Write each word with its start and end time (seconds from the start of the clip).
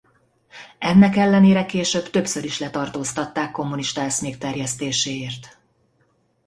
Ennek 0.79 1.15
ellenére 1.15 1.65
később 1.65 2.09
többször 2.09 2.43
is 2.43 2.59
letartóztatták 2.59 3.51
kommunista 3.51 4.01
eszmék 4.01 4.37
terjesztéséért. 4.37 5.57